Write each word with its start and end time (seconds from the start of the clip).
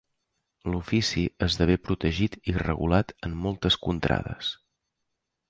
L'ofici 0.69 1.25
esdevé 1.47 1.75
protegit 1.89 2.39
i 2.53 2.57
regulat 2.57 3.15
en 3.29 3.37
moltes 3.45 3.79
contrades. 3.87 4.53